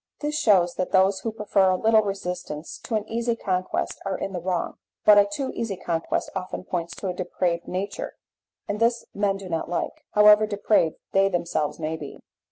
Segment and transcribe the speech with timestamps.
[0.19, 4.33] This shews that those who prefer a little resistance to an easy conquest are in
[4.33, 8.15] the wrong; but a too easy conquest often points to a depraved nature,
[8.67, 12.19] and this men do not like, however depraved they themselves may be.